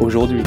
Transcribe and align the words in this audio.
aujourd'hui. 0.00 0.42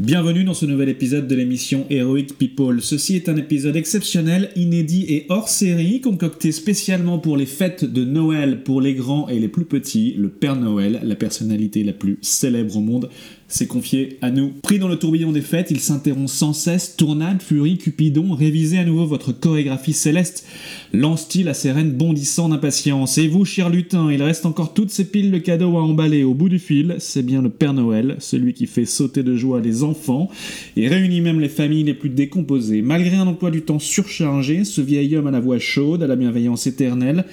Bienvenue 0.00 0.44
dans 0.44 0.54
ce 0.54 0.66
nouvel 0.66 0.90
épisode 0.90 1.26
de 1.26 1.34
l'émission 1.34 1.86
Heroic 1.88 2.34
People. 2.38 2.82
Ceci 2.82 3.16
est 3.16 3.28
un 3.28 3.36
épisode 3.36 3.74
exceptionnel, 3.74 4.50
inédit 4.54 5.06
et 5.08 5.24
hors 5.30 5.48
série, 5.48 6.00
concocté 6.00 6.52
spécialement 6.52 7.18
pour 7.18 7.36
les 7.36 7.46
fêtes 7.46 7.84
de 7.84 8.04
Noël 8.04 8.62
pour 8.64 8.82
les 8.82 8.94
grands 8.94 9.28
et 9.28 9.38
les 9.38 9.48
plus 9.48 9.64
petits. 9.64 10.14
Le 10.18 10.28
Père 10.28 10.56
Noël, 10.56 11.00
la 11.02 11.14
personnalité 11.14 11.84
la 11.84 11.94
plus 11.94 12.18
célèbre 12.20 12.76
au 12.76 12.80
monde, 12.80 13.08
s'est 13.48 13.66
confié 13.66 14.18
à 14.22 14.30
nous. 14.30 14.52
Pris 14.62 14.78
dans 14.78 14.88
le 14.88 14.96
tourbillon 14.96 15.32
des 15.32 15.40
fêtes, 15.40 15.70
il 15.70 15.80
s'interrompt 15.80 16.28
sans 16.28 16.52
cesse, 16.52 16.96
tournade, 16.96 17.42
furie, 17.42 17.78
cupidon, 17.78 18.34
révisez 18.34 18.78
à 18.78 18.84
nouveau 18.84 19.06
votre 19.06 19.32
chorégraphie 19.32 19.92
céleste, 19.92 20.46
lance-t-il 20.92 21.48
à 21.48 21.54
ses 21.54 21.72
reines 21.72 21.92
bondissant 21.92 22.48
d'impatience. 22.48 23.18
Et 23.18 23.28
vous, 23.28 23.44
cher 23.44 23.70
lutin, 23.70 24.10
il 24.10 24.22
reste 24.22 24.46
encore 24.46 24.74
toutes 24.74 24.90
ces 24.90 25.04
piles 25.04 25.30
de 25.30 25.38
cadeaux 25.38 25.76
à 25.76 25.82
emballer 25.82 26.24
au 26.24 26.34
bout 26.34 26.48
du 26.48 26.58
fil, 26.58 26.96
c'est 26.98 27.22
bien 27.22 27.42
le 27.42 27.50
Père 27.50 27.74
Noël, 27.74 28.16
celui 28.18 28.54
qui 28.54 28.66
fait 28.66 28.86
sauter 28.86 29.22
de 29.22 29.36
joie 29.36 29.60
les 29.60 29.82
enfants 29.82 30.30
et 30.76 30.88
réunit 30.88 31.20
même 31.20 31.40
les 31.40 31.48
familles 31.48 31.84
les 31.84 31.94
plus 31.94 32.10
décomposées. 32.10 32.82
Malgré 32.82 33.16
un 33.16 33.26
emploi 33.26 33.50
du 33.50 33.62
temps 33.62 33.78
surchargé, 33.78 34.64
ce 34.64 34.80
vieil 34.80 35.16
homme 35.16 35.26
à 35.26 35.30
la 35.30 35.40
voix 35.40 35.58
chaude, 35.58 36.02
à 36.02 36.06
la 36.06 36.16
bienveillance 36.16 36.66
éternelle, 36.66 37.24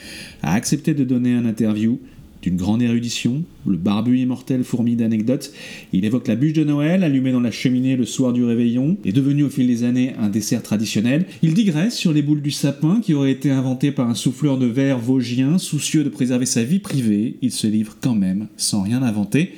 a 0.41 0.53
accepté 0.53 0.93
de 0.93 1.03
donner 1.03 1.33
un 1.33 1.45
interview 1.45 1.99
d'une 2.41 2.55
grande 2.55 2.81
érudition, 2.81 3.43
le 3.65 3.77
barbu 3.77 4.19
immortel 4.19 4.63
fourmi 4.63 4.95
d'anecdotes. 4.95 5.51
Il 5.93 6.05
évoque 6.05 6.27
la 6.27 6.35
bûche 6.35 6.53
de 6.53 6.63
Noël, 6.63 7.03
allumée 7.03 7.31
dans 7.31 7.39
la 7.39 7.51
cheminée 7.51 7.95
le 7.95 8.05
soir 8.05 8.33
du 8.33 8.43
réveillon, 8.43 8.97
et 9.05 9.11
devenue 9.11 9.43
au 9.43 9.49
fil 9.49 9.67
des 9.67 9.83
années 9.83 10.13
un 10.19 10.29
dessert 10.29 10.63
traditionnel. 10.63 11.25
Il 11.41 11.53
digresse 11.53 11.95
sur 11.95 12.13
les 12.13 12.21
boules 12.21 12.41
du 12.41 12.51
sapin 12.51 12.99
qui 13.01 13.13
auraient 13.13 13.31
été 13.31 13.51
inventées 13.51 13.91
par 13.91 14.09
un 14.09 14.15
souffleur 14.15 14.57
de 14.57 14.65
verre 14.65 14.99
vosgien, 14.99 15.57
soucieux 15.57 16.03
de 16.03 16.09
préserver 16.09 16.45
sa 16.45 16.63
vie 16.63 16.79
privée. 16.79 17.37
Il 17.41 17.51
se 17.51 17.67
livre 17.67 17.97
quand 18.01 18.15
même, 18.15 18.47
sans 18.57 18.81
rien 18.81 19.03
inventer. 19.03 19.53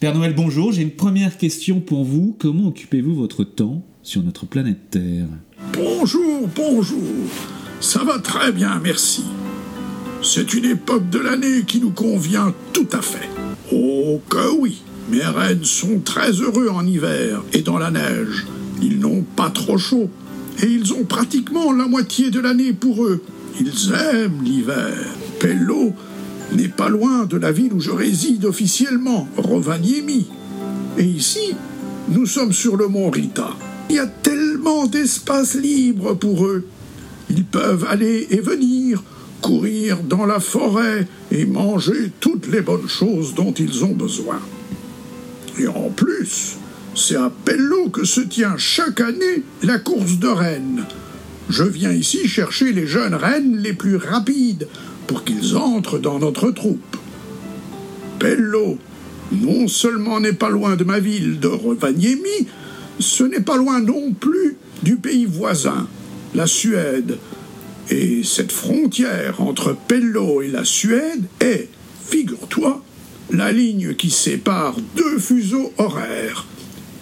Père 0.00 0.14
Noël, 0.14 0.34
bonjour, 0.36 0.72
j'ai 0.72 0.82
une 0.82 0.90
première 0.90 1.38
question 1.38 1.80
pour 1.80 2.04
vous. 2.04 2.36
Comment 2.38 2.66
occupez-vous 2.68 3.14
votre 3.14 3.44
temps 3.44 3.82
sur 4.02 4.22
notre 4.22 4.46
planète 4.46 4.90
Terre? 4.90 5.26
Bonjour, 5.72 6.48
bonjour. 6.54 6.98
Ça 7.80 8.04
va 8.04 8.18
très 8.18 8.52
bien, 8.52 8.80
merci. 8.82 9.22
C'est 10.28 10.54
une 10.54 10.64
époque 10.64 11.08
de 11.08 11.20
l'année 11.20 11.62
qui 11.64 11.80
nous 11.80 11.92
convient 11.92 12.52
tout 12.72 12.88
à 12.90 13.00
fait. 13.00 13.30
Oh 13.72 14.20
que 14.28 14.58
oui, 14.58 14.82
mes 15.08 15.22
reines 15.22 15.64
sont 15.64 16.00
très 16.00 16.32
heureux 16.32 16.68
en 16.68 16.84
hiver 16.84 17.44
et 17.52 17.62
dans 17.62 17.78
la 17.78 17.92
neige. 17.92 18.44
Ils 18.82 18.98
n'ont 18.98 19.22
pas 19.22 19.50
trop 19.50 19.78
chaud 19.78 20.10
et 20.60 20.66
ils 20.66 20.92
ont 20.94 21.04
pratiquement 21.04 21.72
la 21.72 21.86
moitié 21.86 22.32
de 22.32 22.40
l'année 22.40 22.72
pour 22.72 23.04
eux. 23.04 23.22
Ils 23.60 23.92
aiment 23.94 24.42
l'hiver. 24.42 24.96
Pello 25.38 25.92
n'est 26.52 26.68
pas 26.68 26.88
loin 26.88 27.24
de 27.26 27.36
la 27.36 27.52
ville 27.52 27.72
où 27.72 27.80
je 27.80 27.92
réside 27.92 28.46
officiellement, 28.46 29.28
Rovaniemi. 29.36 30.26
Et 30.98 31.04
ici, 31.04 31.54
nous 32.08 32.26
sommes 32.26 32.52
sur 32.52 32.76
le 32.76 32.88
mont 32.88 33.10
Rita. 33.10 33.50
Il 33.90 33.94
y 33.94 34.00
a 34.00 34.06
tellement 34.08 34.88
d'espace 34.88 35.54
libre 35.54 36.14
pour 36.14 36.46
eux. 36.46 36.66
Ils 37.30 37.44
peuvent 37.44 37.86
aller 37.88 38.26
et 38.30 38.40
venir, 38.40 39.04
courir 39.40 39.75
dans 39.94 40.26
la 40.26 40.40
forêt 40.40 41.06
et 41.30 41.44
manger 41.44 42.10
toutes 42.20 42.48
les 42.48 42.60
bonnes 42.60 42.88
choses 42.88 43.34
dont 43.34 43.52
ils 43.52 43.84
ont 43.84 43.92
besoin. 43.92 44.40
Et 45.58 45.68
en 45.68 45.90
plus, 45.90 46.56
c'est 46.94 47.16
à 47.16 47.30
Pello 47.44 47.88
que 47.90 48.04
se 48.04 48.20
tient 48.20 48.56
chaque 48.56 49.00
année 49.00 49.42
la 49.62 49.78
course 49.78 50.18
de 50.18 50.28
rennes. 50.28 50.84
Je 51.48 51.62
viens 51.62 51.92
ici 51.92 52.26
chercher 52.26 52.72
les 52.72 52.86
jeunes 52.86 53.14
rennes 53.14 53.58
les 53.58 53.72
plus 53.72 53.96
rapides 53.96 54.66
pour 55.06 55.24
qu'ils 55.24 55.56
entrent 55.56 55.98
dans 55.98 56.18
notre 56.18 56.50
troupe. 56.50 56.96
Pello, 58.18 58.78
non 59.32 59.68
seulement 59.68 60.20
n'est 60.20 60.32
pas 60.32 60.50
loin 60.50 60.76
de 60.76 60.84
ma 60.84 60.98
ville 60.98 61.38
de 61.38 61.48
Rovaniemi, 61.48 62.48
ce 62.98 63.24
n'est 63.24 63.40
pas 63.40 63.56
loin 63.56 63.80
non 63.80 64.12
plus 64.12 64.56
du 64.82 64.96
pays 64.96 65.26
voisin, 65.26 65.86
la 66.34 66.46
Suède, 66.46 67.18
et 67.90 68.22
cette 68.24 68.52
frontière 68.52 69.40
entre 69.40 69.76
Pello 69.86 70.42
et 70.42 70.48
la 70.48 70.64
Suède 70.64 71.24
est, 71.40 71.68
figure-toi, 72.04 72.82
la 73.30 73.52
ligne 73.52 73.94
qui 73.94 74.10
sépare 74.10 74.76
deux 74.96 75.18
fuseaux 75.18 75.72
horaires. 75.78 76.46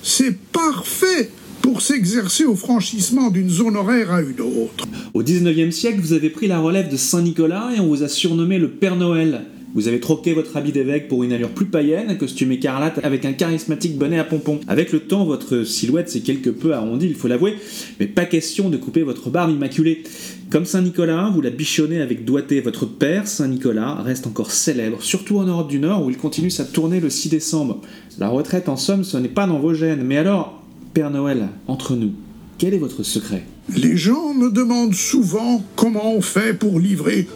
C'est 0.02 0.36
parfait 0.36 1.30
pour 1.62 1.80
s'exercer 1.80 2.44
au 2.44 2.54
franchissement 2.54 3.30
d'une 3.30 3.48
zone 3.48 3.76
horaire 3.76 4.12
à 4.12 4.20
une 4.20 4.40
autre. 4.40 4.86
Au 5.14 5.22
19e 5.22 5.70
siècle, 5.70 6.00
vous 6.00 6.12
avez 6.12 6.28
pris 6.28 6.46
la 6.46 6.58
relève 6.58 6.90
de 6.90 6.96
Saint-Nicolas 6.96 7.70
et 7.74 7.80
on 7.80 7.88
vous 7.88 8.02
a 8.02 8.08
surnommé 8.08 8.58
le 8.58 8.68
Père 8.68 8.96
Noël. 8.96 9.46
Vous 9.74 9.88
avez 9.88 9.98
troqué 9.98 10.34
votre 10.34 10.56
habit 10.56 10.70
d'évêque 10.70 11.08
pour 11.08 11.24
une 11.24 11.32
allure 11.32 11.50
plus 11.50 11.66
païenne, 11.66 12.08
un 12.08 12.14
costume 12.14 12.52
écarlate 12.52 13.00
avec 13.02 13.24
un 13.24 13.32
charismatique 13.32 13.98
bonnet 13.98 14.20
à 14.20 14.24
pompons. 14.24 14.60
Avec 14.68 14.92
le 14.92 15.00
temps, 15.00 15.24
votre 15.24 15.64
silhouette 15.64 16.08
s'est 16.08 16.20
quelque 16.20 16.50
peu 16.50 16.74
arrondie, 16.74 17.08
il 17.08 17.16
faut 17.16 17.26
l'avouer, 17.26 17.56
mais 17.98 18.06
pas 18.06 18.24
question 18.24 18.70
de 18.70 18.76
couper 18.76 19.02
votre 19.02 19.30
barbe 19.30 19.50
immaculée. 19.50 20.04
Comme 20.48 20.64
Saint-Nicolas, 20.64 21.28
vous 21.34 21.40
la 21.40 21.50
bichonnez 21.50 22.00
avec 22.00 22.24
doigté. 22.24 22.60
Votre 22.60 22.86
père, 22.86 23.26
Saint-Nicolas, 23.26 23.96
reste 23.96 24.28
encore 24.28 24.52
célèbre, 24.52 25.02
surtout 25.02 25.38
en 25.38 25.44
Europe 25.44 25.68
du 25.68 25.80
Nord 25.80 26.06
où 26.06 26.10
il 26.10 26.18
continue 26.18 26.50
sa 26.50 26.64
tournée 26.64 27.00
le 27.00 27.10
6 27.10 27.30
décembre. 27.30 27.80
La 28.20 28.28
retraite, 28.28 28.68
en 28.68 28.76
somme, 28.76 29.02
ce 29.02 29.16
n'est 29.16 29.26
pas 29.26 29.48
dans 29.48 29.58
vos 29.58 29.74
gènes. 29.74 30.04
Mais 30.04 30.18
alors, 30.18 30.62
Père 30.92 31.10
Noël, 31.10 31.48
entre 31.66 31.96
nous, 31.96 32.12
quel 32.58 32.74
est 32.74 32.78
votre 32.78 33.02
secret? 33.02 33.44
Les 33.76 33.96
gens 33.96 34.34
me 34.34 34.52
demandent 34.52 34.94
souvent 34.94 35.64
comment 35.74 36.14
on 36.14 36.20
fait 36.20 36.54
pour 36.56 36.78
livrer 36.78 37.26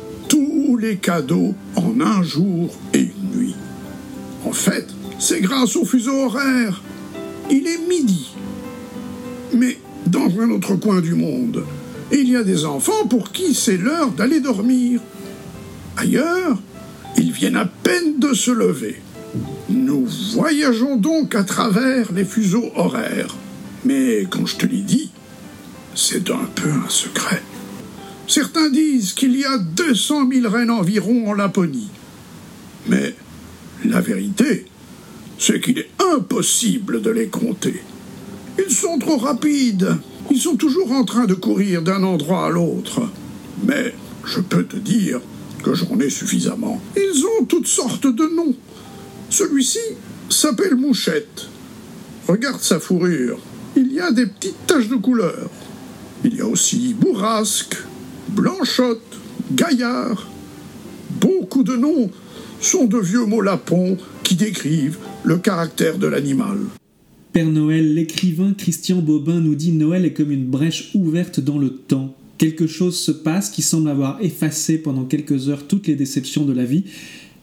les 0.77 0.97
cadeaux 0.97 1.55
en 1.77 2.01
un 2.01 2.23
jour 2.23 2.75
et 2.93 3.01
une 3.01 3.39
nuit. 3.39 3.55
En 4.45 4.53
fait, 4.53 4.87
c'est 5.19 5.41
grâce 5.41 5.77
au 5.77 5.85
fuseau 5.85 6.25
horaire. 6.27 6.83
Il 7.51 7.67
est 7.67 7.89
midi. 7.89 8.33
Mais 9.55 9.79
dans 10.07 10.29
un 10.41 10.51
autre 10.51 10.75
coin 10.77 11.01
du 11.01 11.15
monde, 11.15 11.65
il 12.13 12.31
y 12.31 12.37
a 12.37 12.43
des 12.43 12.65
enfants 12.65 13.07
pour 13.09 13.33
qui 13.33 13.55
c'est 13.55 13.77
l'heure 13.77 14.11
d'aller 14.11 14.41
dormir. 14.41 15.01
Ailleurs, 15.97 16.59
ils 17.17 17.33
viennent 17.33 17.57
à 17.57 17.67
peine 17.67 18.19
de 18.19 18.35
se 18.35 18.51
lever. 18.51 19.01
Nous 19.69 20.07
voyageons 20.35 20.97
donc 20.97 21.35
à 21.35 21.45
travers 21.45 22.13
les 22.13 22.25
fuseaux 22.25 22.71
horaires. 22.77 23.37
Mais 23.85 24.27
quand 24.31 24.47
je 24.47 24.57
te 24.57 24.67
l'ai 24.67 24.83
dit, 24.83 25.11
c'est 25.95 26.31
un 26.31 26.49
peu 26.55 26.71
un 26.71 26.89
secret. 26.89 27.43
Certains 28.29 28.69
disent 28.69 29.15
qu'il 29.15 29.35
y 29.37 29.45
a 29.47 29.57
200 29.57 30.29
000 30.31 30.49
reines 30.49 30.71
environ 30.71 31.31
en 31.31 31.33
Laponie. 31.33 31.89
Mais 32.87 33.15
la 33.87 34.03
vérité, 34.03 34.67
c'est 35.39 35.61
qu'il 35.61 35.79
est 35.79 35.89
impossible 36.15 37.01
de 37.01 37.11
les 37.11 37.29
compter. 37.29 37.83
Ils 38.59 38.75
sont 38.75 38.99
trop 38.99 39.17
rapides. 39.17 39.97
Ils 40.31 40.39
sont 40.39 40.57
toujours 40.57 40.93
en 40.93 41.05
train 41.05 41.25
de 41.25 41.33
courir 41.33 41.81
d'un 41.81 42.03
endroit 42.03 42.47
à 42.47 42.51
l'autre. 42.51 43.01
Mais 43.65 43.95
je 44.27 44.41
peux 44.41 44.65
te 44.65 44.77
dire 44.77 45.21
que 45.65 45.73
j'en 45.73 45.99
ai 45.99 46.11
suffisamment. 46.11 46.83
Ils 46.97 47.25
ont 47.25 47.47
toutes 47.47 47.67
sortes 47.67 48.07
de 48.07 48.35
noms. 48.37 48.55
Celui-ci 49.31 49.79
s'appelle 50.29 50.77
Mouchette. 50.77 51.49
Regarde 52.27 52.61
sa 52.61 52.79
fourrure. 52.79 53.39
Il 53.75 53.91
y 53.91 54.01
a 54.01 54.13
des 54.13 54.27
petites 54.27 54.67
taches 54.67 54.89
de 54.89 54.97
couleur. 54.97 55.49
Il 56.25 56.35
y 56.35 56.43
a 56.43 56.47
aussi 56.47 56.95
Bourrasque, 56.95 57.77
Blanchotte, 58.29 59.01
Gaillard. 59.53 60.31
Beaucoup 61.21 61.63
de 61.63 61.77
noms 61.77 62.11
sont 62.61 62.85
de 62.85 62.99
vieux 62.99 63.25
mots 63.25 63.41
lapons 63.41 63.97
qui 64.23 64.35
décrivent 64.35 64.99
le 65.25 65.39
caractère 65.39 65.99
de 65.99 66.07
l'animal. 66.07 66.59
Père 67.33 67.47
Noël, 67.47 67.95
l'écrivain 67.95 68.53
Christian 68.57 68.99
Bobin 68.99 69.41
nous 69.41 69.55
dit 69.55 69.73
Noël 69.73 70.05
est 70.05 70.13
comme 70.13 70.31
une 70.31 70.47
brèche 70.47 70.91
ouverte 70.95 71.41
dans 71.41 71.59
le 71.59 71.71
temps. 71.71 72.15
Quelque 72.37 72.67
chose 72.67 72.99
se 72.99 73.13
passe 73.13 73.51
qui 73.51 73.63
semble 73.63 73.89
avoir 73.89 74.21
effacé 74.21 74.79
pendant 74.79 75.05
quelques 75.05 75.49
heures 75.49 75.67
toutes 75.67 75.87
les 75.87 75.97
déceptions 75.97 76.45
de 76.45 76.53
la 76.53 76.65
vie. 76.65 76.85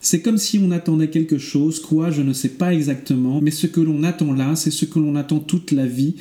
C'est 0.01 0.21
comme 0.21 0.37
si 0.37 0.59
on 0.59 0.69
attendait 0.69 1.09
quelque 1.09 1.39
chose, 1.39 1.79
quoi, 1.79 2.11
je 2.11 2.21
ne 2.21 2.33
sais 2.33 2.49
pas 2.49 2.73
exactement, 2.73 3.41
mais 3.41 3.49
ce 3.49 3.65
que 3.65 3.81
l'on 3.81 4.03
attend 4.03 4.33
là, 4.33 4.55
c'est 4.55 4.71
ce 4.71 4.85
que 4.85 4.99
l'on 4.99 5.15
attend 5.15 5.39
toute 5.39 5.71
la 5.71 5.87
vie, 5.87 6.15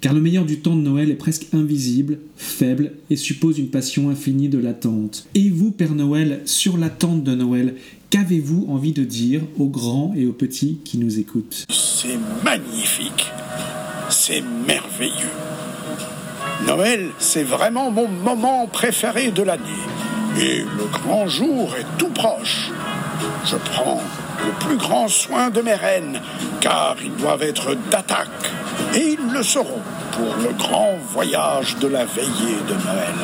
car 0.00 0.14
le 0.14 0.20
meilleur 0.20 0.44
du 0.44 0.60
temps 0.60 0.76
de 0.76 0.80
Noël 0.82 1.10
est 1.10 1.14
presque 1.14 1.46
invisible, 1.52 2.18
faible, 2.36 2.92
et 3.10 3.16
suppose 3.16 3.58
une 3.58 3.68
passion 3.68 4.10
infinie 4.10 4.48
de 4.48 4.58
l'attente. 4.58 5.26
Et 5.34 5.50
vous, 5.50 5.70
Père 5.70 5.94
Noël, 5.94 6.40
sur 6.44 6.76
l'attente 6.76 7.24
de 7.24 7.34
Noël, 7.34 7.74
Qu'avez-vous 8.10 8.66
envie 8.70 8.94
de 8.94 9.04
dire 9.04 9.42
aux 9.58 9.68
grands 9.68 10.14
et 10.16 10.24
aux 10.24 10.32
petits 10.32 10.78
qui 10.82 10.96
nous 10.96 11.18
écoutent? 11.18 11.66
C'est 11.68 12.18
magnifique. 12.42 13.26
C'est 14.08 14.42
merveilleux. 14.66 15.12
Noël, 16.66 17.10
c'est 17.18 17.42
vraiment 17.42 17.90
mon 17.90 18.08
moment 18.08 18.66
préféré 18.66 19.30
de 19.30 19.42
l'année. 19.42 19.62
Et 20.40 20.60
le 20.60 20.90
grand 20.90 21.28
jour 21.28 21.76
est 21.76 21.98
tout 21.98 22.08
proche. 22.08 22.70
Je 23.44 23.56
prends 23.56 24.00
le 24.44 24.52
plus 24.66 24.76
grand 24.76 25.08
soin 25.08 25.50
de 25.50 25.60
mes 25.60 25.74
reines, 25.74 26.20
car 26.60 26.96
ils 27.02 27.14
doivent 27.16 27.42
être 27.42 27.74
d'attaque. 27.90 28.28
Et 28.94 29.16
ils 29.18 29.32
le 29.32 29.42
seront 29.42 29.82
pour 30.12 30.34
le 30.42 30.52
grand 30.54 30.98
voyage 31.12 31.76
de 31.76 31.88
la 31.88 32.04
veillée 32.04 32.58
de 32.68 32.74
Noël. 32.74 33.14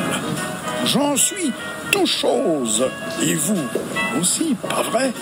J'en 0.85 1.15
suis 1.15 1.51
tout 1.91 2.05
chose. 2.05 2.87
Et 3.23 3.33
vous 3.33 3.67
aussi, 4.19 4.55
pas 4.69 4.83
vrai? 4.83 5.13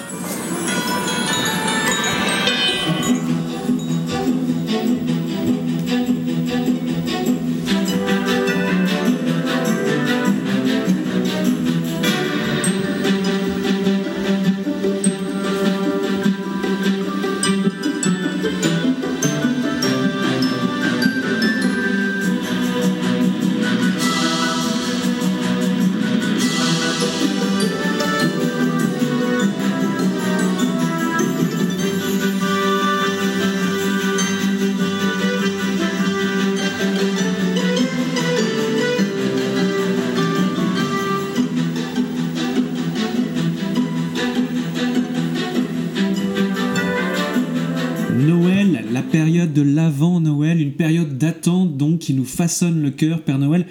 Période 49.04 49.54
de 49.54 49.62
l'avant-Noël, 49.62 50.60
une 50.60 50.74
période 50.74 51.18
d'attente 51.18 51.78
donc 51.78 52.00
qui 52.00 52.14
nous 52.14 52.26
façonne 52.26 52.82
le 52.82 52.92
cœur, 52.92 53.22
Père 53.22 53.40
Noël. 53.40 53.66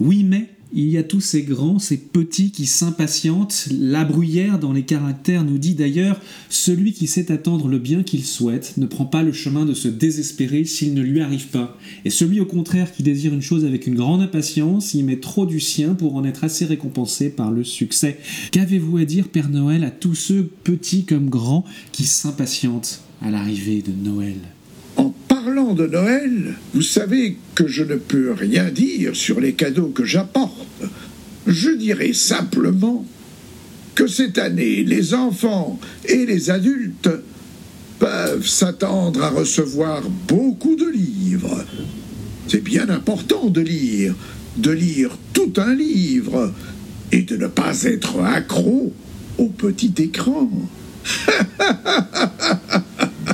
Oui, 0.00 0.24
mais 0.24 0.48
il 0.72 0.88
y 0.88 0.98
a 0.98 1.02
tous 1.02 1.20
ces 1.20 1.42
grands, 1.42 1.80
ces 1.80 1.96
petits 1.96 2.52
qui 2.52 2.66
s'impatientent. 2.66 3.68
La 3.72 4.04
bruyère 4.04 4.60
dans 4.60 4.72
les 4.72 4.84
caractères 4.84 5.44
nous 5.44 5.58
dit 5.58 5.74
d'ailleurs 5.74 6.20
Celui 6.48 6.92
qui 6.92 7.08
sait 7.08 7.32
attendre 7.32 7.66
le 7.66 7.78
bien 7.78 8.04
qu'il 8.04 8.24
souhaite 8.24 8.74
ne 8.76 8.86
prend 8.86 9.04
pas 9.04 9.24
le 9.24 9.32
chemin 9.32 9.64
de 9.64 9.74
se 9.74 9.88
désespérer 9.88 10.64
s'il 10.64 10.94
ne 10.94 11.02
lui 11.02 11.20
arrive 11.20 11.48
pas. 11.48 11.76
Et 12.04 12.10
celui 12.10 12.40
au 12.40 12.46
contraire 12.46 12.92
qui 12.92 13.02
désire 13.02 13.34
une 13.34 13.42
chose 13.42 13.64
avec 13.64 13.88
une 13.88 13.96
grande 13.96 14.22
impatience 14.22 14.94
y 14.94 15.02
met 15.02 15.18
trop 15.18 15.44
du 15.44 15.58
sien 15.58 15.94
pour 15.94 16.14
en 16.14 16.24
être 16.24 16.44
assez 16.44 16.66
récompensé 16.66 17.30
par 17.30 17.50
le 17.50 17.64
succès. 17.64 18.18
Qu'avez-vous 18.52 18.98
à 18.98 19.04
dire, 19.04 19.28
Père 19.28 19.48
Noël, 19.48 19.82
à 19.82 19.90
tous 19.90 20.14
ceux, 20.14 20.50
petits 20.62 21.04
comme 21.04 21.30
grands, 21.30 21.64
qui 21.90 22.04
s'impatientent? 22.04 23.02
À 23.22 23.30
l'arrivée 23.30 23.82
de 23.82 23.92
Noël 23.92 24.36
En 24.96 25.14
parlant 25.28 25.74
de 25.74 25.86
Noël, 25.86 26.54
vous 26.74 26.82
savez 26.82 27.36
que 27.54 27.66
je 27.66 27.82
ne 27.82 27.96
peux 27.96 28.32
rien 28.32 28.70
dire 28.70 29.14
sur 29.14 29.40
les 29.40 29.52
cadeaux 29.52 29.88
que 29.88 30.04
j'apporte. 30.04 30.66
Je 31.46 31.70
dirais 31.70 32.12
simplement 32.12 33.04
que 33.94 34.06
cette 34.06 34.38
année, 34.38 34.84
les 34.84 35.14
enfants 35.14 35.78
et 36.08 36.24
les 36.26 36.50
adultes 36.50 37.10
peuvent 37.98 38.46
s'attendre 38.46 39.22
à 39.22 39.30
recevoir 39.30 40.02
beaucoup 40.26 40.76
de 40.76 40.88
livres. 40.88 41.64
C'est 42.48 42.64
bien 42.64 42.88
important 42.88 43.48
de 43.48 43.60
lire, 43.60 44.14
de 44.56 44.70
lire 44.70 45.10
tout 45.32 45.52
un 45.56 45.74
livre 45.74 46.52
et 47.12 47.22
de 47.22 47.36
ne 47.36 47.46
pas 47.46 47.82
être 47.84 48.20
accro 48.20 48.92
au 49.38 49.46
petit 49.46 49.92
écran. 49.98 50.50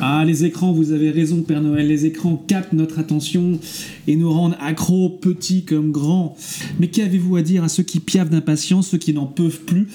Ah, 0.09 0.25
les 0.25 0.45
écrans, 0.45 0.71
vous 0.71 0.93
avez 0.93 1.11
raison, 1.11 1.43
Père 1.43 1.61
Noël. 1.61 1.89
Les 1.89 2.07
écrans 2.07 2.37
captent 2.47 2.75
notre 2.75 3.01
attention 3.01 3.59
et 4.07 4.15
nous 4.15 4.33
rendent 4.33 4.57
accros, 4.61 5.09
petits 5.09 5.65
comme 5.65 5.91
grands. 5.91 6.37
Mais 6.79 6.87
qu'avez-vous 6.87 7.35
à 7.35 7.43
dire 7.43 7.65
à 7.65 7.69
ceux 7.69 7.83
qui 7.83 7.99
piavent 7.99 8.29
d'impatience, 8.29 8.87
ceux 8.87 8.99
qui 8.99 9.13
n'en 9.13 9.27
peuvent 9.27 9.63
plus, 9.63 9.89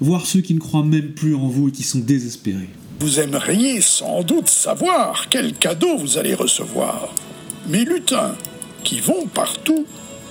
voire 0.00 0.24
ceux 0.24 0.40
qui 0.40 0.54
ne 0.54 0.60
croient 0.60 0.84
même 0.84 1.08
plus 1.14 1.34
en 1.34 1.48
vous 1.48 1.70
et 1.70 1.72
qui 1.72 1.82
sont 1.82 1.98
désespérés? 1.98 2.68
Vous 3.00 3.18
aimeriez 3.18 3.80
sans 3.80 4.22
doute 4.22 4.46
savoir 4.46 5.26
quel 5.30 5.52
cadeau 5.52 5.98
vous 5.98 6.16
allez 6.16 6.34
recevoir. 6.34 7.12
Mes 7.68 7.84
lutins, 7.84 8.36
qui 8.84 9.00
vont 9.00 9.26
partout, 9.34 9.84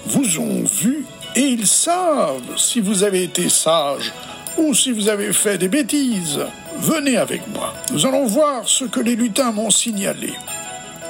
vous 0.07 0.39
ont 0.39 0.63
vu 0.63 1.03
et 1.35 1.41
ils 1.41 1.67
savent 1.67 2.55
si 2.55 2.79
vous 2.79 3.03
avez 3.03 3.23
été 3.23 3.49
sage 3.49 4.13
ou 4.57 4.73
si 4.73 4.93
vous 4.93 5.09
avez 5.09 5.33
fait 5.33 5.57
des 5.57 5.67
bêtises. 5.67 6.39
Venez 6.77 7.17
avec 7.17 7.47
moi. 7.47 7.73
Nous 7.91 8.05
allons 8.05 8.25
voir 8.25 8.67
ce 8.67 8.85
que 8.85 8.99
les 8.99 9.15
lutins 9.15 9.51
m'ont 9.51 9.69
signalé. 9.69 10.33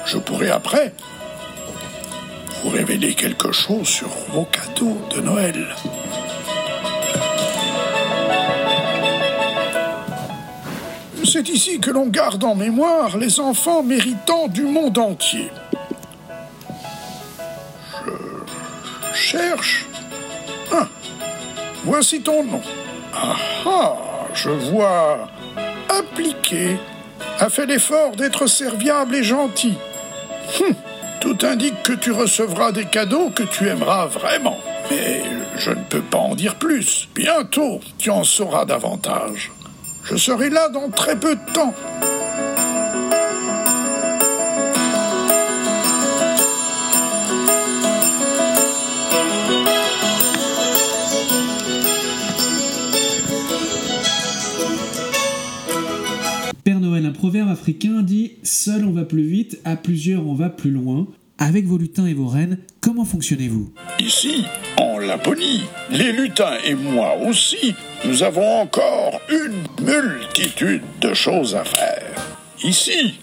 Je 0.06 0.18
pourrai 0.18 0.50
après 0.50 0.92
vous 2.62 2.70
révéler 2.70 3.14
quelque 3.14 3.52
chose 3.52 3.86
sur 3.86 4.08
vos 4.32 4.44
cadeaux 4.44 4.98
de 5.14 5.20
Noël. 5.20 5.66
C'est 11.24 11.48
ici 11.48 11.80
que 11.80 11.90
l'on 11.90 12.06
garde 12.06 12.44
en 12.44 12.54
mémoire 12.54 13.18
les 13.18 13.40
enfants 13.40 13.82
méritants 13.82 14.48
du 14.48 14.62
monde 14.62 14.96
entier. 14.96 15.50
Je 18.06 19.14
cherche. 19.14 19.84
Ah, 20.72 20.88
voici 21.84 22.22
ton 22.22 22.44
nom. 22.44 22.62
Ah 23.12 23.36
ah, 23.66 23.96
je 24.34 24.50
vois. 24.50 25.28
Appliqué, 25.98 26.76
a 27.38 27.48
fait 27.48 27.66
l'effort 27.66 28.16
d'être 28.16 28.46
serviable 28.46 29.14
et 29.14 29.22
gentil. 29.22 29.74
Hum, 30.60 30.74
tout 31.20 31.38
indique 31.42 31.82
que 31.82 31.92
tu 31.92 32.12
recevras 32.12 32.72
des 32.72 32.84
cadeaux 32.84 33.30
que 33.30 33.42
tu 33.42 33.68
aimeras 33.68 34.06
vraiment. 34.06 34.58
Mais 34.90 35.22
je 35.56 35.70
ne 35.70 35.82
peux 35.88 36.02
pas 36.02 36.18
en 36.18 36.34
dire 36.34 36.56
plus. 36.56 37.08
Bientôt, 37.14 37.80
tu 37.98 38.10
en 38.10 38.24
sauras 38.24 38.64
davantage. 38.64 39.50
Je 40.04 40.16
serai 40.16 40.50
là 40.50 40.68
dans 40.68 40.90
très 40.90 41.16
peu 41.16 41.34
de 41.34 41.52
temps. 41.52 41.74
Africain 57.66 58.02
dit 58.02 58.34
Seul 58.44 58.84
on 58.84 58.92
va 58.92 59.04
plus 59.04 59.24
vite, 59.24 59.58
à 59.64 59.74
plusieurs 59.74 60.24
on 60.24 60.34
va 60.34 60.50
plus 60.50 60.70
loin. 60.70 61.08
Avec 61.36 61.66
vos 61.66 61.78
lutins 61.78 62.06
et 62.06 62.14
vos 62.14 62.28
reines, 62.28 62.58
comment 62.80 63.04
fonctionnez-vous? 63.04 63.72
Ici, 63.98 64.44
en 64.78 64.98
Laponie, 64.98 65.62
les 65.90 66.12
lutins 66.12 66.58
et 66.64 66.76
moi 66.76 67.16
aussi, 67.26 67.74
nous 68.04 68.22
avons 68.22 68.60
encore 68.60 69.20
une 69.28 69.64
multitude 69.84 70.82
de 71.00 71.12
choses 71.12 71.56
à 71.56 71.64
faire. 71.64 72.14
Ici, 72.62 73.14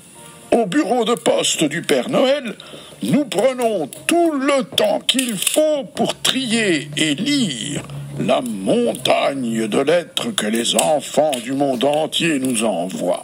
au 0.51 0.65
bureau 0.65 1.05
de 1.05 1.15
poste 1.15 1.63
du 1.63 1.81
Père 1.81 2.09
Noël, 2.09 2.55
nous 3.01 3.23
prenons 3.23 3.87
tout 4.07 4.33
le 4.33 4.65
temps 4.65 4.99
qu'il 4.99 5.37
faut 5.37 5.85
pour 5.95 6.19
trier 6.21 6.89
et 6.97 7.15
lire 7.15 7.81
la 8.19 8.41
montagne 8.41 9.69
de 9.69 9.79
lettres 9.79 10.31
que 10.35 10.47
les 10.47 10.75
enfants 10.75 11.31
du 11.41 11.53
monde 11.53 11.85
entier 11.85 12.39
nous 12.39 12.65
envoient. 12.65 13.23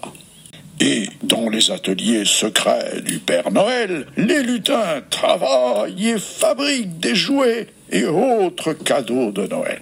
Et 0.81 1.09
dans 1.23 1.49
les 1.49 1.71
ateliers 1.71 2.23
secrets 2.23 3.01
du 3.01 3.19
Père 3.19 3.51
Noël, 3.51 4.05
les 4.15 4.43
lutins 4.43 5.01
travaillent 5.09 6.09
et 6.09 6.19
fabriquent 6.19 6.99
des 6.99 7.15
jouets 7.15 7.67
et 7.91 8.05
autres 8.05 8.73
cadeaux 8.73 9.31
de 9.31 9.45
Noël. 9.47 9.81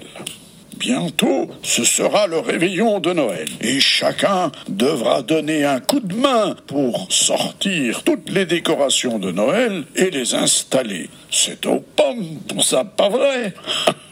Bientôt, 0.80 1.50
ce 1.64 1.84
sera 1.84 2.28
le 2.28 2.40
réveillon 2.40 3.00
de 3.00 3.12
Noël. 3.12 3.48
Et 3.62 3.80
chacun 3.80 4.52
devra 4.70 5.22
donner 5.22 5.64
un 5.64 5.80
coup 5.80 6.00
de 6.00 6.14
main 6.14 6.56
pour 6.68 7.08
sortir 7.10 8.04
toutes 8.04 8.30
les 8.30 8.46
décorations 8.46 9.18
de 9.18 9.32
Noël 9.32 9.86
et 9.96 10.12
les 10.12 10.36
installer. 10.36 11.10
C'est 11.32 11.66
aux 11.66 11.84
pommes 11.96 12.38
pour 12.48 12.64
ça, 12.64 12.86
pas 12.86 13.10
vrai? 13.10 13.54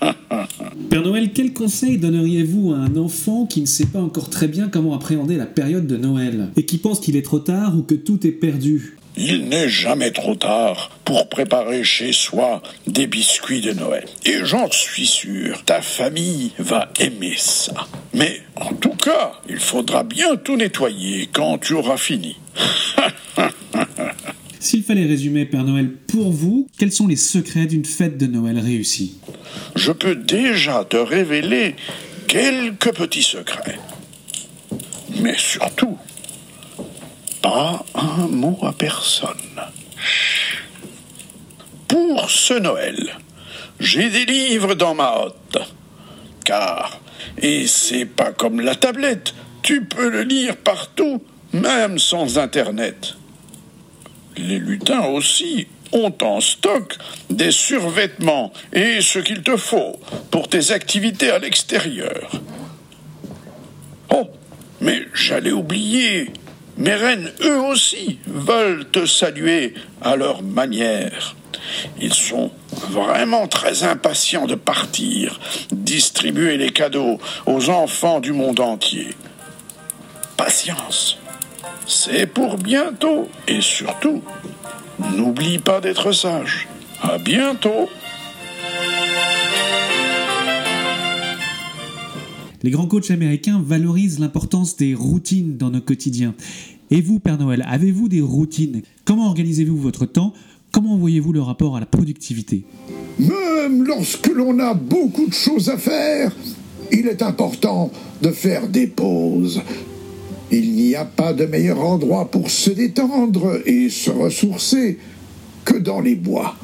Père 0.89 1.01
Noël, 1.03 1.31
quel 1.33 1.53
conseil 1.53 1.97
donneriez-vous 1.97 2.73
à 2.73 2.77
un 2.77 2.95
enfant 2.97 3.45
qui 3.45 3.61
ne 3.61 3.65
sait 3.65 3.85
pas 3.85 4.01
encore 4.01 4.29
très 4.29 4.47
bien 4.47 4.67
comment 4.67 4.95
appréhender 4.95 5.35
la 5.35 5.45
période 5.45 5.87
de 5.87 5.97
Noël 5.97 6.49
et 6.57 6.65
qui 6.65 6.77
pense 6.77 6.99
qu'il 6.99 7.15
est 7.15 7.25
trop 7.25 7.39
tard 7.39 7.75
ou 7.77 7.83
que 7.83 7.95
tout 7.95 8.25
est 8.25 8.31
perdu? 8.31 8.97
Il 9.17 9.47
n'est 9.47 9.69
jamais 9.69 10.11
trop 10.11 10.35
tard 10.35 10.91
pour 11.05 11.29
préparer 11.29 11.83
chez 11.83 12.11
soi 12.11 12.61
des 12.85 13.07
biscuits 13.07 13.61
de 13.61 13.71
Noël. 13.71 14.05
Et 14.25 14.43
j'en 14.43 14.69
suis 14.69 15.05
sûr, 15.05 15.63
ta 15.63 15.81
famille 15.81 16.51
va 16.59 16.91
aimer 16.99 17.35
ça. 17.37 17.87
Mais 18.13 18.41
en 18.55 18.73
tout 18.73 18.95
cas, 18.95 19.33
il 19.47 19.59
faudra 19.59 20.03
bien 20.03 20.35
tout 20.35 20.57
nettoyer 20.57 21.29
quand 21.31 21.59
tu 21.59 21.73
auras 21.73 21.97
fini. 21.97 22.35
S'il 24.59 24.83
fallait 24.83 25.05
résumer 25.05 25.45
Père 25.45 25.63
Noël 25.63 25.91
pour 26.07 26.31
vous, 26.31 26.67
quels 26.77 26.91
sont 26.91 27.07
les 27.07 27.15
secrets 27.15 27.67
d'une 27.67 27.85
fête 27.85 28.17
de 28.17 28.25
Noël 28.25 28.59
réussie? 28.59 29.19
Je 29.75 29.91
peux 29.91 30.15
déjà 30.15 30.83
te 30.83 30.97
révéler 30.97 31.75
quelques 32.27 32.93
petits 32.93 33.23
secrets. 33.23 33.79
Mais 35.21 35.35
surtout, 35.37 35.97
pas 37.45 37.85
un 37.93 38.27
mot 38.27 38.57
à 38.63 38.73
personne. 38.73 39.61
Pour 41.87 42.27
ce 42.27 42.55
Noël, 42.55 43.17
j'ai 43.79 44.09
des 44.09 44.25
livres 44.25 44.73
dans 44.73 44.95
ma 44.95 45.19
hotte. 45.19 45.59
Car, 46.43 46.99
et 47.37 47.67
c'est 47.67 48.05
pas 48.05 48.31
comme 48.31 48.61
la 48.61 48.73
tablette, 48.73 49.35
tu 49.61 49.85
peux 49.85 50.09
le 50.09 50.23
lire 50.23 50.57
partout, 50.57 51.23
même 51.53 51.99
sans 51.99 52.39
Internet. 52.39 53.13
Les 54.37 54.57
lutins 54.57 55.05
aussi 55.05 55.67
ont 55.91 56.15
en 56.23 56.41
stock 56.41 56.97
des 57.29 57.51
survêtements 57.51 58.53
et 58.73 59.01
ce 59.01 59.19
qu'il 59.19 59.43
te 59.43 59.55
faut 59.55 59.99
pour 60.31 60.47
tes 60.47 60.71
activités 60.71 61.29
à 61.29 61.37
l'extérieur. 61.37 62.41
Oh, 64.09 64.31
mais 64.81 65.03
j'allais 65.13 65.51
oublier, 65.51 66.31
mes 66.77 66.95
reines, 66.95 67.31
eux 67.43 67.59
aussi, 67.59 68.19
veulent 68.27 68.85
te 68.89 69.05
saluer 69.05 69.73
à 70.01 70.15
leur 70.15 70.41
manière. 70.43 71.35
Ils 71.99 72.13
sont 72.13 72.51
vraiment 72.89 73.47
très 73.47 73.83
impatients 73.83 74.45
de 74.45 74.55
partir, 74.55 75.39
distribuer 75.71 76.57
les 76.57 76.71
cadeaux 76.71 77.19
aux 77.45 77.69
enfants 77.69 78.19
du 78.19 78.33
monde 78.33 78.59
entier. 78.59 79.09
Patience, 80.37 81.17
c'est 81.87 82.27
pour 82.27 82.57
bientôt 82.57 83.29
et 83.47 83.61
surtout, 83.61 84.21
n'oublie 85.13 85.59
pas 85.59 85.81
d'être 85.81 86.11
sage. 86.11 86.67
À 87.01 87.17
bientôt. 87.17 87.89
Les 92.65 92.71
grands 92.71 92.87
coachs 92.87 93.11
américains 93.11 93.61
valorisent 93.63 94.17
l'importance 94.17 94.75
des 94.75 94.95
routines 94.95 95.55
dans 95.55 95.69
nos 95.69 95.81
quotidiens. 95.81 96.33
Et 96.89 96.99
vous, 96.99 97.19
Père 97.19 97.37
Noël, 97.37 97.63
avez-vous 97.67 98.09
des 98.09 98.21
routines? 98.21 98.81
Comment 99.03 99.27
organisez-vous 99.27 99.77
votre 99.77 100.07
temps? 100.07 100.33
Comment 100.71 100.97
voyez-vous 100.97 101.31
le 101.31 101.43
rapport 101.43 101.77
à 101.77 101.79
la 101.79 101.85
productivité? 101.85 102.63
Même 103.19 103.83
lorsque 103.83 104.25
l'on 104.33 104.57
a 104.57 104.73
beaucoup 104.73 105.27
de 105.27 105.33
choses 105.35 105.69
à 105.69 105.77
faire, 105.77 106.35
il 106.91 107.05
est 107.05 107.21
important 107.21 107.91
de 108.23 108.31
faire 108.31 108.67
des 108.67 108.87
pauses. 108.87 109.61
Il 110.49 110.71
n'y 110.71 110.95
a 110.95 111.05
pas 111.05 111.33
de 111.33 111.45
meilleur 111.45 111.79
endroit 111.79 112.31
pour 112.31 112.49
se 112.49 112.71
détendre 112.71 113.59
et 113.67 113.89
se 113.89 114.09
ressourcer 114.09 114.97
que 115.65 115.77
dans 115.77 116.01
les 116.01 116.15
bois. 116.15 116.55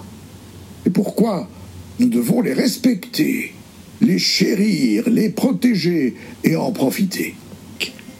Et 0.83 0.89
pourquoi 0.89 1.47
nous 1.99 2.09
devons 2.09 2.41
les 2.41 2.53
respecter, 2.53 3.53
les 4.01 4.19
chérir, 4.19 5.09
les 5.09 5.29
protéger 5.29 6.15
et 6.43 6.55
en 6.55 6.71
profiter. 6.71 7.35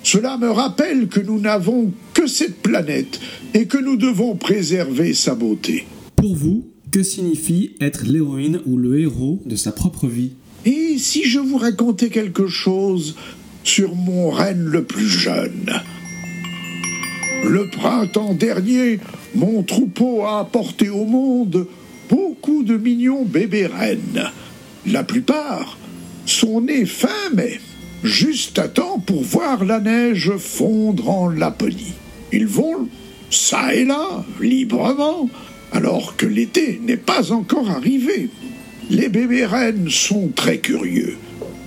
Cela 0.04 0.38
me 0.38 0.50
rappelle 0.50 1.08
que 1.08 1.20
nous 1.20 1.40
n'avons 1.40 1.92
que 2.14 2.28
cette 2.28 2.62
planète 2.62 3.20
et 3.54 3.66
que 3.66 3.78
nous 3.78 3.98
devons 3.98 4.36
préserver 4.36 5.14
sa 5.14 5.36
beauté. 5.36 5.86
Pour 6.16 6.36
vous, 6.36 6.66
que 6.92 7.04
signifie 7.04 7.76
être 7.80 8.06
l'héroïne 8.06 8.62
ou 8.66 8.78
le 8.78 9.00
héros 9.00 9.42
de 9.46 9.56
sa 9.56 9.72
propre 9.72 10.08
vie? 10.08 10.32
Et 10.66 10.98
si 10.98 11.24
je 11.24 11.40
vous 11.40 11.58
racontais 11.58 12.10
quelque 12.10 12.48
chose 12.48 13.16
sur 13.64 13.96
mon 13.96 14.30
reine 14.30 14.64
le 14.66 14.84
plus 14.84 15.08
jeune? 15.08 15.72
Le 17.48 17.70
printemps 17.70 18.34
dernier, 18.34 19.00
mon 19.34 19.64
troupeau 19.64 20.24
a 20.24 20.40
apporté 20.40 20.90
au 20.90 21.06
monde 21.06 21.68
beaucoup 22.10 22.64
de 22.64 22.78
mignons 22.78 23.24
bébés 23.24 23.68
reines. 23.68 24.30
La 24.88 25.04
plupart 25.04 25.78
sont 26.26 26.62
nés 26.62 26.86
fin 26.86 27.30
mai, 27.36 27.60
juste 28.04 28.58
à 28.58 28.68
temps 28.68 29.00
pour 29.00 29.22
voir 29.22 29.64
la 29.64 29.80
neige 29.80 30.32
fondre 30.38 31.10
en 31.10 31.30
Laponie. 31.30 31.94
Ils 32.32 32.48
vont 32.48 32.88
ça 33.30 33.76
et 33.76 33.86
là, 33.86 34.26
librement, 34.40 35.30
alors 35.72 36.16
que 36.18 36.26
l'été 36.26 36.82
n'est 36.84 36.98
pas 36.98 37.32
encore 37.32 37.70
arrivé. 37.70 38.30
Les 38.90 39.08
bébés 39.08 39.46
reines 39.46 39.90
sont 39.90 40.32
très 40.36 40.58
curieux, 40.58 41.16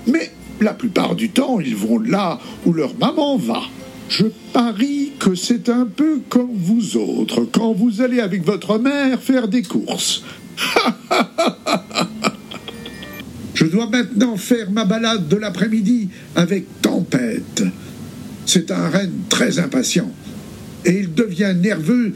mais 0.06 0.30
la 0.61 0.75
plupart 0.75 1.14
du 1.14 1.30
temps, 1.30 1.61
ils 1.61 1.76
vont 1.76 1.99
là 1.99 2.40
où 2.66 2.73
leur 2.73 2.97
maman 2.99 3.37
va. 3.37 3.62
Je 4.09 4.26
parie 4.52 5.12
que 5.18 5.35
c'est 5.35 5.68
un 5.68 5.87
peu 5.87 6.21
comme 6.28 6.52
vous 6.52 6.97
autres 6.97 7.44
quand 7.44 7.73
vous 7.73 8.02
allez 8.02 8.21
avec 8.21 8.44
votre 8.44 8.78
mère 8.78 9.23
faire 9.23 9.49
des 9.49 9.62
courses. 9.62 10.25
Je 13.64 13.71
dois 13.71 13.88
maintenant 13.88 14.37
faire 14.37 14.71
ma 14.71 14.85
balade 14.85 15.26
de 15.26 15.37
l'après-midi 15.37 16.11
avec 16.37 16.66
Tempête. 16.83 17.64
C'est 18.44 18.71
un 18.71 18.90
renne 18.90 19.23
très 19.30 19.59
impatient 19.59 20.12
et 20.85 20.99
il 20.99 21.14
devient 21.14 21.54
nerveux 21.59 22.12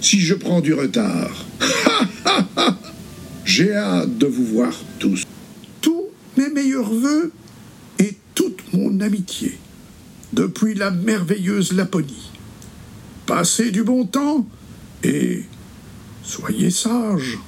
si 0.00 0.20
je 0.20 0.34
prends 0.34 0.60
du 0.60 0.74
retard. 0.74 1.44
J'ai 3.44 3.74
hâte 3.74 4.16
de 4.16 4.26
vous 4.26 4.44
voir 4.44 4.72
tous. 5.00 5.24
Tous 5.80 6.04
mes 6.36 6.50
meilleurs 6.50 6.88
voeux 6.88 7.32
et 7.98 8.16
toute 8.36 8.72
mon 8.72 9.00
amitié 9.00 9.58
depuis 10.32 10.74
la 10.74 10.92
merveilleuse 10.92 11.72
Laponie. 11.72 12.30
Passez 13.26 13.72
du 13.72 13.82
bon 13.82 14.06
temps 14.06 14.46
et 15.02 15.42
soyez 16.22 16.70
sages. 16.70 17.40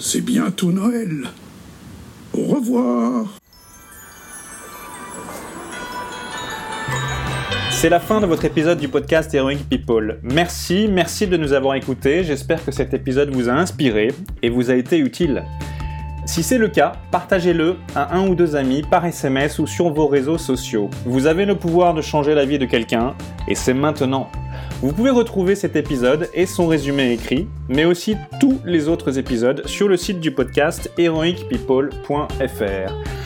C'est 0.00 0.20
bientôt 0.20 0.72
Noël. 0.72 1.28
Au 2.36 2.42
revoir. 2.42 3.24
C'est 7.70 7.88
la 7.88 8.00
fin 8.00 8.20
de 8.20 8.26
votre 8.26 8.44
épisode 8.44 8.78
du 8.78 8.88
podcast 8.88 9.32
Heroic 9.32 9.60
People. 9.70 10.18
Merci, 10.22 10.86
merci 10.90 11.26
de 11.26 11.38
nous 11.38 11.54
avoir 11.54 11.76
écoutés. 11.76 12.24
J'espère 12.24 12.62
que 12.62 12.72
cet 12.72 12.92
épisode 12.92 13.30
vous 13.30 13.48
a 13.48 13.52
inspiré 13.52 14.08
et 14.42 14.50
vous 14.50 14.70
a 14.70 14.74
été 14.74 14.98
utile. 14.98 15.44
Si 16.26 16.42
c'est 16.42 16.58
le 16.58 16.68
cas, 16.68 16.92
partagez-le 17.10 17.76
à 17.94 18.14
un 18.16 18.28
ou 18.28 18.34
deux 18.34 18.54
amis 18.54 18.82
par 18.82 19.06
SMS 19.06 19.58
ou 19.58 19.66
sur 19.66 19.90
vos 19.90 20.06
réseaux 20.06 20.38
sociaux. 20.38 20.90
Vous 21.06 21.26
avez 21.26 21.46
le 21.46 21.54
pouvoir 21.54 21.94
de 21.94 22.02
changer 22.02 22.34
la 22.34 22.44
vie 22.44 22.58
de 22.58 22.66
quelqu'un 22.66 23.14
et 23.48 23.54
c'est 23.54 23.74
maintenant. 23.74 24.28
Vous 24.82 24.92
pouvez 24.92 25.10
retrouver 25.10 25.54
cet 25.54 25.76
épisode 25.76 26.28
et 26.34 26.46
son 26.46 26.66
résumé 26.66 27.12
écrit, 27.12 27.46
mais 27.68 27.84
aussi 27.84 28.16
tous 28.40 28.58
les 28.64 28.88
autres 28.88 29.18
épisodes 29.18 29.66
sur 29.66 29.88
le 29.88 29.96
site 29.96 30.20
du 30.20 30.32
podcast 30.32 30.90
heroicpeople.fr. 30.98 33.25